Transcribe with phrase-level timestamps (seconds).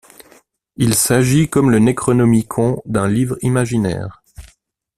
[0.77, 4.23] Il s'agit, comme le Necronomicon, d'un livre imaginaire.